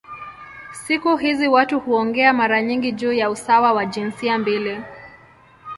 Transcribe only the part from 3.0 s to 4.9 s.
ya usawa wa jinsia mbili.